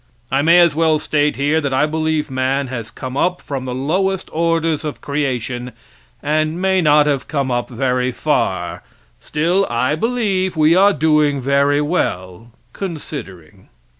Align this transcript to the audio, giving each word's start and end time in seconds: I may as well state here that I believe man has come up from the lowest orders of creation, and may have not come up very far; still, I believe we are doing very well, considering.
I 0.31 0.41
may 0.41 0.59
as 0.59 0.73
well 0.73 0.97
state 0.97 1.35
here 1.35 1.61
that 1.61 1.75
I 1.75 1.85
believe 1.85 2.31
man 2.31 2.65
has 2.69 2.89
come 2.89 3.15
up 3.15 3.39
from 3.39 3.65
the 3.65 3.75
lowest 3.75 4.31
orders 4.33 4.83
of 4.83 4.99
creation, 4.99 5.73
and 6.23 6.59
may 6.59 6.77
have 6.77 6.83
not 6.85 7.27
come 7.27 7.51
up 7.51 7.69
very 7.69 8.11
far; 8.11 8.81
still, 9.19 9.63
I 9.69 9.93
believe 9.93 10.57
we 10.57 10.75
are 10.75 10.91
doing 10.91 11.39
very 11.39 11.81
well, 11.81 12.49
considering. 12.73 13.69